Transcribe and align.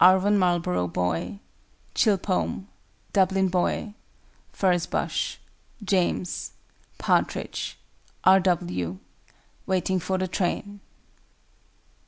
ARVON 0.00 0.38
MARLBOROUGH 0.38 0.86
BOY. 0.92 1.40
CHILPOME. 1.96 2.68
DUBLIN 3.12 3.48
BOY. 3.48 3.94
FURZE 4.52 4.86
BUSH. 4.86 5.40
JAMES. 5.82 6.52
PARTRIDGE. 6.98 7.76
R. 8.22 8.38
W. 8.38 8.98
WAITING 9.66 9.98
FOR 9.98 10.18
THE 10.18 10.28
TRAIN. 10.28 10.78